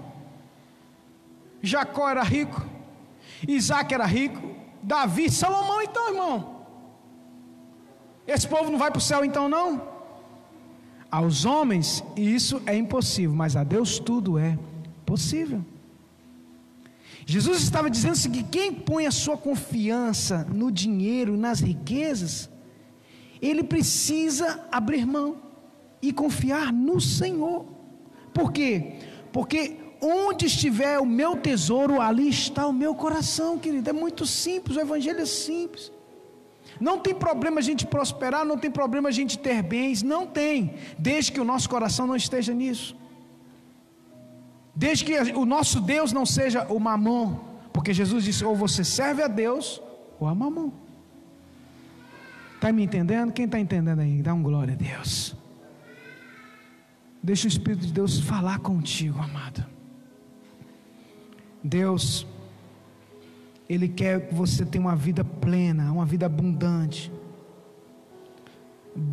[1.62, 2.64] Jacó era rico,
[3.47, 6.59] Isaac era rico, Davi, Salomão, então, irmão.
[8.27, 9.83] Esse povo não vai para o céu, então, não?
[11.11, 14.59] Aos homens, isso é impossível, mas a Deus tudo é
[15.07, 15.64] possível.
[17.25, 22.49] Jesus estava dizendo que quem põe a sua confiança no dinheiro, nas riquezas,
[23.40, 25.37] ele precisa abrir mão
[26.01, 27.66] e confiar no Senhor.
[28.33, 28.94] Por quê?
[29.33, 33.88] Porque onde estiver o meu tesouro, ali está o meu coração, querido.
[33.90, 35.92] É muito simples, o evangelho é simples.
[36.80, 40.74] Não tem problema a gente prosperar, não tem problema a gente ter bens, não tem,
[40.98, 42.96] desde que o nosso coração não esteja nisso.
[44.74, 47.37] Desde que o nosso Deus não seja o mamon,
[47.72, 49.82] porque Jesus disse: ou você serve a Deus
[50.20, 50.70] ou a mamon.
[52.54, 53.32] Está me entendendo?
[53.32, 54.22] Quem está entendendo aí?
[54.22, 55.34] Dá um glória a Deus.
[57.22, 59.77] Deixa o Espírito de Deus falar contigo, amado.
[61.62, 62.27] Deus,
[63.68, 67.12] Ele quer que você tenha uma vida plena, uma vida abundante.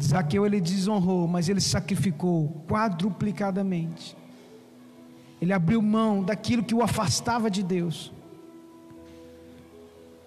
[0.02, 4.18] Zaqueu ele desonrou, mas ele sacrificou quadruplicadamente.
[5.42, 8.12] Ele abriu mão daquilo que o afastava de Deus.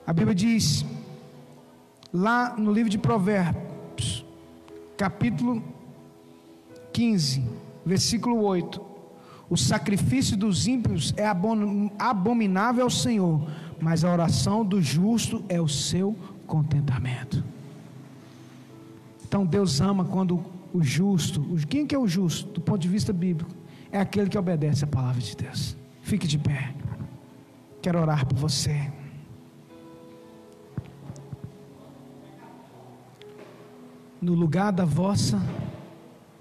[0.06, 0.84] A Bíblia diz,
[2.12, 4.24] lá no livro de Provérbios,
[4.96, 5.62] capítulo
[6.92, 7.44] 15,
[7.84, 8.80] versículo 8:
[9.50, 11.26] O sacrifício dos ímpios é
[11.98, 13.48] abominável ao Senhor,
[13.80, 16.14] mas a oração do justo é o seu
[16.46, 17.42] contentamento.
[19.26, 23.12] Então Deus ama quando o justo, quem que é o justo do ponto de vista
[23.12, 23.50] bíblico?
[23.90, 25.76] É aquele que obedece a palavra de Deus.
[26.02, 26.74] Fique de pé.
[27.80, 28.92] Quero orar por você.
[34.20, 35.40] No lugar da vossa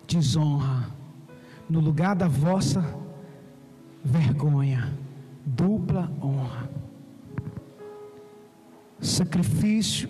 [0.08, 0.90] desonra,
[1.70, 2.84] no lugar da vossa
[4.04, 4.94] vergonha,
[5.46, 6.70] dupla honra.
[9.02, 10.10] Sacrifício.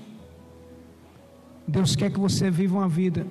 [1.68, 3.28] Deus quer que você viva uma vida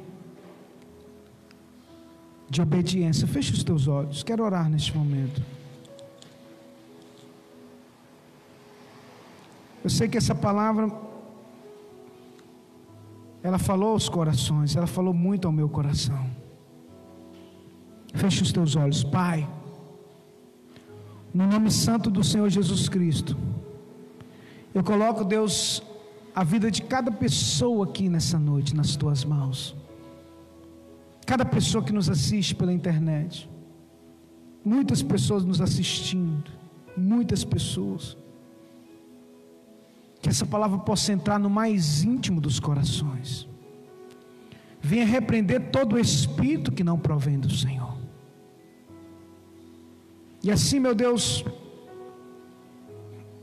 [2.51, 3.27] de obediência.
[3.27, 4.23] Feche os teus olhos.
[4.23, 5.43] Quero orar neste momento.
[9.83, 10.91] Eu sei que essa palavra
[13.43, 16.29] ela falou aos corações, ela falou muito ao meu coração.
[18.17, 19.47] Feche os teus olhos, Pai.
[21.33, 23.37] No nome santo do Senhor Jesus Cristo.
[24.75, 25.83] Eu coloco, Deus,
[26.35, 29.77] a vida de cada pessoa aqui nessa noite nas tuas mãos.
[31.27, 33.49] Cada pessoa que nos assiste pela internet.
[34.65, 36.51] Muitas pessoas nos assistindo.
[36.97, 38.17] Muitas pessoas.
[40.23, 43.47] Que essa palavra possa entrar no mais íntimo dos corações.
[44.81, 47.96] Venha repreender todo o espírito que não provém do Senhor.
[50.47, 51.45] E assim, meu Deus,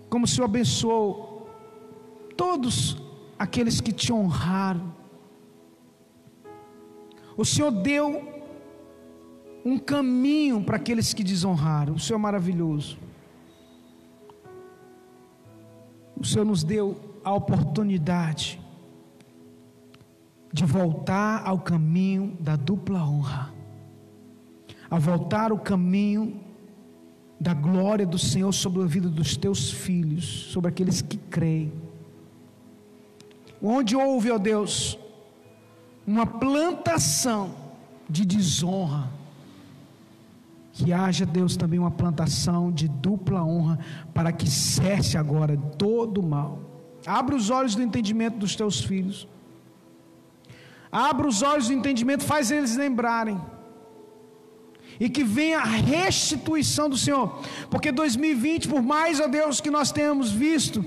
[0.10, 1.50] como o Senhor abençoou
[2.38, 2.96] todos
[3.38, 4.94] aqueles que te honraram.
[7.36, 8.24] O Senhor deu
[9.66, 11.96] um caminho para aqueles que desonraram.
[11.96, 12.98] O Senhor é maravilhoso.
[16.16, 18.62] O Senhor nos deu a oportunidade
[20.54, 23.54] de voltar ao caminho da dupla honra,
[24.89, 26.53] a voltar ao caminho
[27.44, 31.74] da glória do Senhor sobre a vida dos teus filhos, sobre aqueles que creem.
[33.62, 34.98] Onde houve, ó Deus,
[36.08, 37.54] uma plantação
[38.10, 39.12] de desonra,
[40.72, 43.78] que haja, Deus, também uma plantação de dupla honra,
[44.14, 46.60] para que cesse agora todo o mal.
[47.06, 49.28] Abra os olhos do entendimento dos teus filhos.
[50.90, 53.38] Abra os olhos do entendimento, faz eles lembrarem
[55.00, 59.92] e que venha a restituição do Senhor, porque 2020, por mais, ó Deus, que nós
[59.92, 60.84] tenhamos visto,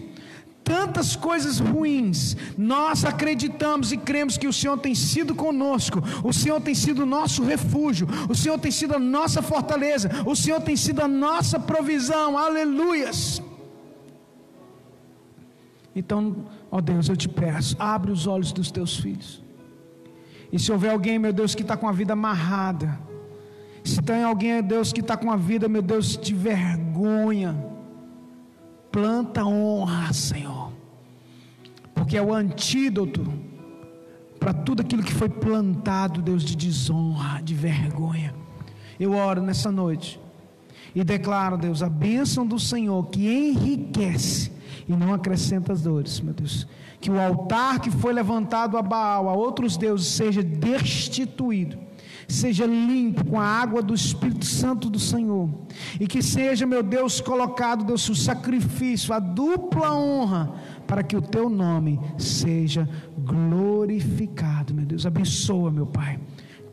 [0.66, 6.60] tantas coisas ruins, nós acreditamos e cremos que o Senhor tem sido conosco, o Senhor
[6.60, 10.76] tem sido o nosso refúgio, o Senhor tem sido a nossa fortaleza, o Senhor tem
[10.76, 13.40] sido a nossa provisão, aleluias.
[15.94, 19.40] Então, ó Deus, eu te peço, abre os olhos dos teus filhos.
[20.52, 22.98] E se houver alguém, meu Deus, que está com a vida amarrada,
[23.86, 27.56] se tem alguém, Deus, que está com a vida, meu Deus, de vergonha,
[28.90, 30.72] planta honra, Senhor,
[31.94, 33.26] porque é o antídoto
[34.40, 38.34] para tudo aquilo que foi plantado, Deus, de desonra, de vergonha.
[38.98, 40.20] Eu oro nessa noite
[40.94, 44.52] e declaro, Deus, a bênção do Senhor que enriquece
[44.88, 46.66] e não acrescentas dores, meu Deus.
[47.00, 51.85] Que o altar que foi levantado a Baal, a outros deuses, seja destituído
[52.28, 55.48] seja limpo com a água do Espírito Santo do Senhor,
[56.00, 60.52] e que seja, meu Deus, colocado, Deus, o sacrifício, a dupla honra,
[60.86, 65.06] para que o teu nome seja glorificado, meu Deus.
[65.06, 66.18] Abençoa, meu Pai,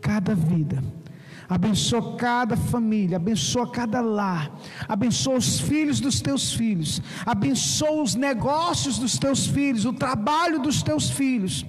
[0.02, 0.84] cada vida.
[1.50, 8.98] Abençoa cada família, abençoa cada lar, abençoa os filhos dos teus filhos, abençoa os negócios
[8.98, 11.66] dos teus filhos, o trabalho dos teus filhos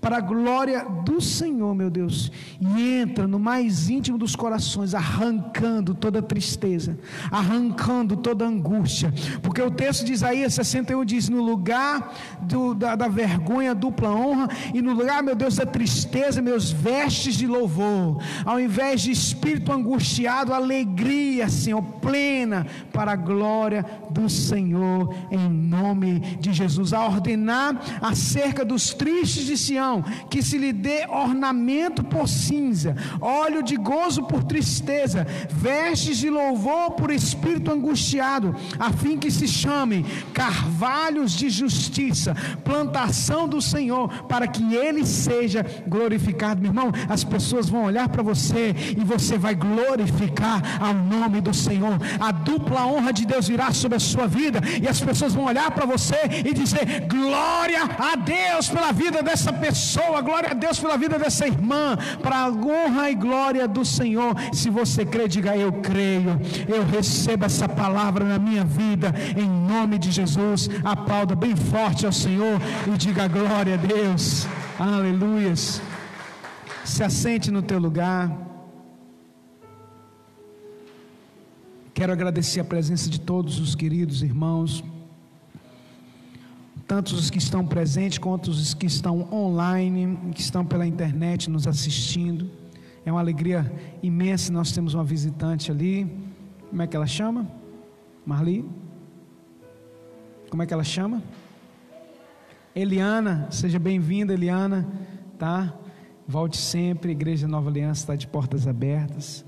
[0.00, 5.94] para a glória do Senhor, meu Deus, e entra no mais íntimo dos corações, arrancando
[5.94, 6.98] toda tristeza,
[7.30, 13.08] arrancando toda angústia, porque o texto de Isaías 61 diz: no lugar do, da, da,
[13.08, 18.58] vergonha, dupla honra, e no lugar, meu Deus, da tristeza, meus vestes de louvor, ao
[18.58, 26.52] invés de espírito angustiado, alegria, Senhor, plena, para a glória do Senhor, em nome de
[26.52, 29.89] Jesus, a ordenar acerca dos tristes de Sião
[30.28, 36.92] que se lhe dê ornamento por cinza, óleo de gozo por tristeza, vestes de louvor
[36.92, 42.34] por espírito angustiado, a fim que se chamem carvalhos de justiça,
[42.64, 46.60] plantação do Senhor, para que ele seja glorificado.
[46.60, 51.54] Meu irmão, as pessoas vão olhar para você e você vai glorificar ao nome do
[51.66, 51.98] Senhor.
[52.20, 55.70] A dupla honra de Deus virá sobre a sua vida e as pessoas vão olhar
[55.70, 60.78] para você e dizer: Glória a Deus pela vida dessa pessoa pessoa, glória a Deus
[60.78, 64.34] pela vida dessa irmã, para a honra e glória do Senhor.
[64.52, 69.98] Se você crê, diga eu creio, eu recebo essa palavra na minha vida, em nome
[69.98, 70.68] de Jesus.
[70.84, 74.46] Aplauda bem forte ao Senhor e diga glória a Deus,
[74.78, 75.80] aleluias.
[76.84, 78.30] Se assente no teu lugar.
[81.94, 84.84] Quero agradecer a presença de todos os queridos irmãos
[86.90, 91.68] tanto os que estão presentes quanto os que estão online, que estão pela internet nos
[91.68, 92.50] assistindo.
[93.06, 93.72] É uma alegria
[94.02, 94.52] imensa.
[94.52, 96.10] Nós temos uma visitante ali.
[96.68, 97.48] Como é que ela chama?
[98.26, 98.68] Marli?
[100.50, 101.22] Como é que ela chama?
[102.74, 104.84] Eliana, seja bem-vinda, Eliana,
[105.38, 105.72] tá?
[106.26, 109.44] Volte sempre, Igreja Nova Aliança está de portas abertas.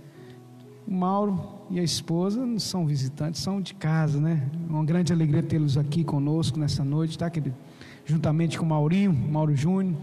[0.87, 4.49] O Mauro, e a esposa não são visitantes, são de casa, né?
[4.68, 7.57] Uma grande alegria tê-los aqui conosco nessa noite, tá, querido?
[8.05, 9.97] Juntamente com o Maurinho, Mauro Júnior,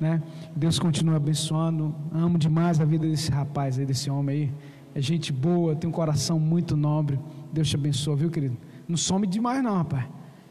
[0.00, 0.22] né?
[0.56, 1.94] Deus continua abençoando.
[2.12, 4.52] Amo demais a vida desse rapaz aí, desse homem aí.
[4.94, 7.18] É gente boa, tem um coração muito nobre.
[7.52, 8.56] Deus te abençoe, viu, querido?
[8.88, 10.06] Não some demais, não, rapaz.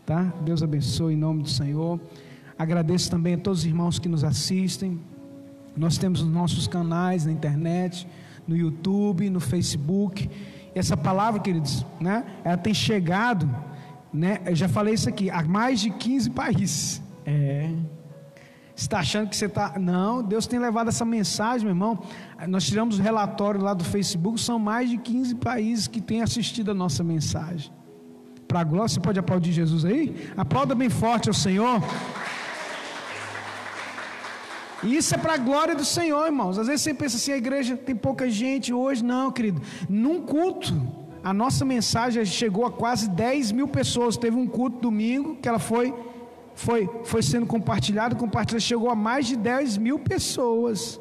[0.06, 0.34] Tá?
[0.44, 2.00] Deus abençoe em nome do Senhor.
[2.58, 5.00] Agradeço também a todos os irmãos que nos assistem.
[5.76, 8.08] Nós temos os nossos canais na internet,
[8.50, 10.30] no YouTube, no Facebook
[10.80, 12.24] essa palavra, queridos, né?
[12.44, 13.50] Ela tem chegado,
[14.14, 14.40] né?
[14.46, 17.02] Eu já falei isso aqui, a mais de 15 países.
[17.26, 17.70] É.
[18.76, 19.78] Você está achando que você está.
[19.78, 22.00] Não, Deus tem levado essa mensagem, meu irmão.
[22.48, 26.72] Nós tiramos o relatório lá do Facebook, são mais de 15 países que têm assistido
[26.72, 27.72] a nossa mensagem.
[28.48, 30.32] Para a glória, você pode aplaudir Jesus aí?
[30.36, 31.82] Aplauda bem forte ao Senhor.
[34.84, 36.58] E isso é para a glória do Senhor, irmãos.
[36.58, 39.04] Às vezes você pensa assim, a igreja tem pouca gente hoje.
[39.04, 39.62] Não, querido.
[39.90, 40.74] Num culto,
[41.24, 44.18] a nossa mensagem chegou a quase 10 mil pessoas.
[44.18, 45.94] Teve um culto domingo que ela foi,
[46.56, 51.00] foi, foi sendo compartilhada, compartilhada, chegou a mais de 10 mil pessoas.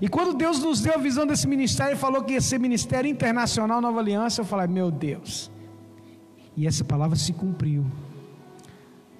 [0.00, 3.10] E quando Deus nos deu a visão desse ministério, e falou que ia ser Ministério
[3.10, 5.50] Internacional Nova Aliança, eu falei, meu Deus.
[6.56, 7.84] E essa palavra se cumpriu.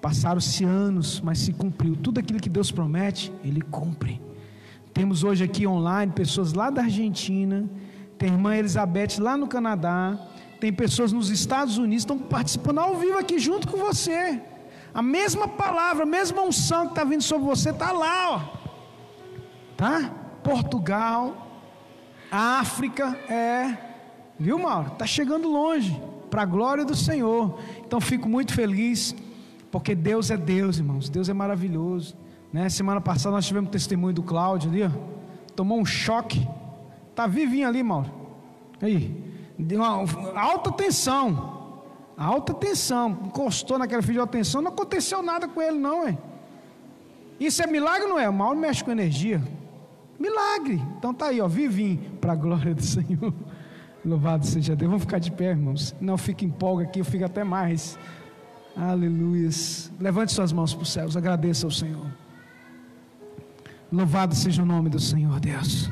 [0.00, 1.96] Passaram-se anos, mas se cumpriu.
[1.96, 4.20] Tudo aquilo que Deus promete, Ele cumpre.
[4.94, 7.68] Temos hoje aqui online pessoas lá da Argentina,
[8.16, 10.18] tem irmã Elizabeth lá no Canadá,
[10.60, 14.40] tem pessoas nos Estados Unidos, estão participando ao vivo aqui junto com você.
[14.92, 18.58] A mesma palavra, a mesma unção que está vindo sobre você está lá, ó.
[19.76, 20.10] Tá?
[20.42, 21.48] Portugal,
[22.30, 23.76] África, é.
[24.38, 24.92] Viu, Mauro?
[24.92, 27.58] Está chegando longe, para a glória do Senhor.
[27.86, 29.14] Então fico muito feliz
[29.70, 31.08] porque Deus é Deus, irmãos.
[31.08, 32.16] Deus é maravilhoso.
[32.52, 32.68] Né?
[32.68, 34.90] Semana passada nós tivemos testemunho do Cláudio ali, ó.
[35.54, 36.46] Tomou um choque.
[37.14, 38.10] Tá vivinho ali, Mauro.
[38.80, 39.28] Aí.
[39.58, 41.82] Deu uma alta tensão.
[42.16, 43.18] Alta tensão.
[43.26, 44.62] Encostou naquela fio de tensão.
[44.62, 46.16] Não aconteceu nada com ele, não, é.
[47.38, 48.28] Isso é milagre não é?
[48.28, 49.42] O Mauro mexe com energia.
[50.18, 50.82] Milagre.
[50.96, 51.48] Então tá aí, ó.
[51.48, 51.98] Vivinho.
[52.20, 53.34] Para a glória do Senhor.
[54.04, 54.90] Louvado seja Deus.
[54.90, 55.94] Vamos ficar de pé, irmãos.
[56.00, 57.98] Não fica empolga aqui, eu fico até mais.
[58.80, 59.90] Aleluias.
[59.98, 62.06] Levante suas mãos para os céus, agradeça ao Senhor.
[63.90, 65.90] Louvado seja o nome do Senhor, Deus.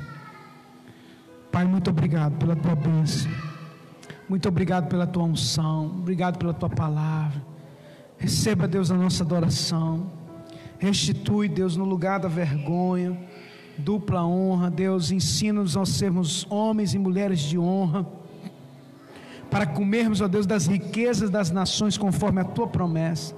[1.50, 3.28] Pai, muito obrigado pela tua bênção.
[4.28, 5.86] Muito obrigado pela tua unção.
[5.86, 7.42] Obrigado pela tua palavra.
[8.18, 10.08] Receba, Deus, a nossa adoração.
[10.78, 13.18] Restitui, Deus, no lugar da vergonha,
[13.78, 14.70] dupla honra.
[14.70, 18.06] Deus, ensina-nos a sermos homens e mulheres de honra,
[19.56, 23.34] para comermos, ó Deus, das riquezas das nações, conforme a tua promessa.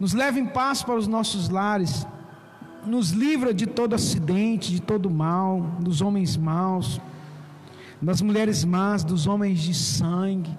[0.00, 2.06] Nos leve em paz para os nossos lares,
[2.86, 6.98] nos livra de todo acidente, de todo mal, dos homens maus,
[8.00, 10.56] das mulheres más, dos homens de sangue.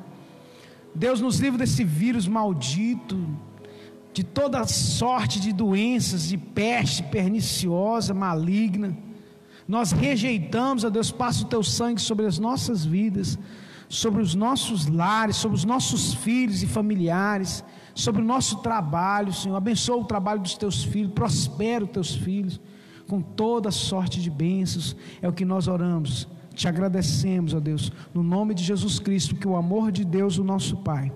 [0.93, 3.17] Deus nos livra desse vírus maldito,
[4.13, 8.95] de toda sorte de doenças, de peste perniciosa, maligna.
[9.67, 13.39] Nós rejeitamos, a Deus, passa o teu sangue sobre as nossas vidas,
[13.89, 17.63] sobre os nossos lares, sobre os nossos filhos e familiares,
[17.93, 19.55] sobre o nosso trabalho, Senhor.
[19.55, 22.59] Abençoa o trabalho dos teus filhos, prospera os teus filhos
[23.07, 24.95] com toda sorte de bênçãos.
[25.21, 26.27] É o que nós oramos.
[26.53, 30.43] Te agradecemos, ó Deus, no nome de Jesus Cristo, que o amor de Deus, o
[30.43, 31.11] nosso Pai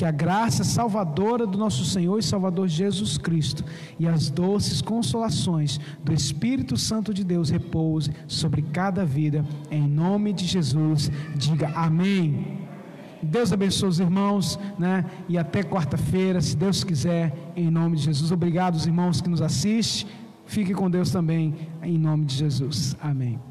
[0.00, 3.62] que a graça salvadora do nosso Senhor e Salvador Jesus Cristo
[3.98, 10.32] e as doces consolações do Espírito Santo de Deus repouse sobre cada vida, em nome
[10.32, 11.12] de Jesus.
[11.36, 12.60] Diga amém.
[13.22, 15.04] Deus abençoe os irmãos, né?
[15.28, 18.32] E até quarta-feira, se Deus quiser, em nome de Jesus.
[18.32, 20.10] Obrigado, os irmãos que nos assistem.
[20.46, 22.96] Fique com Deus também, em nome de Jesus.
[23.02, 23.49] Amém.